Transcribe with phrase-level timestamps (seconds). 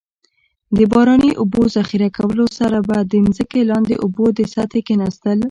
[0.75, 5.37] د باراني اوبو ذخیره کولو سره به د ځمکې لاندې اوبو د سطحې کیناستل.